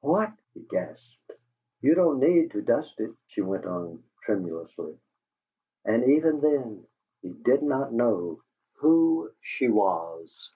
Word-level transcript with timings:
"WHAT!" 0.00 0.32
he 0.54 0.60
gasped. 0.60 1.32
"You 1.82 1.94
don't 1.94 2.18
need 2.18 2.52
to 2.52 2.62
dust 2.62 2.98
it!" 2.98 3.12
she 3.26 3.42
went 3.42 3.66
on, 3.66 4.02
tremulously. 4.22 4.98
And 5.84 6.04
even 6.12 6.40
then 6.40 6.86
he 7.20 7.28
did 7.34 7.62
not 7.62 7.92
know 7.92 8.40
who 8.78 9.32
she 9.42 9.68
was. 9.68 10.50